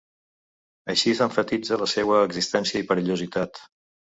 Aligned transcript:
Així 0.93 1.13
s’emfatitza 1.19 1.77
la 1.83 1.89
seua 1.93 2.23
existència 2.31 2.81
i 2.83 2.89
perillositat. 2.95 3.63